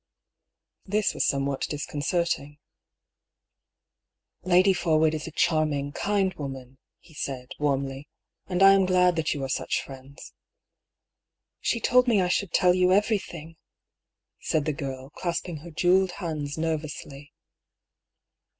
[0.83, 2.57] This was somewhat disconcerting.
[4.41, 8.07] "Lady Forwood is a charming, kind woman," he said, warmly;"
[8.47, 10.33] and I am glad that you are such friends.""
[11.59, 13.57] She told me I should tell you everything!"
[14.49, 17.31] said the girl, clasping her jewelled hands nervously.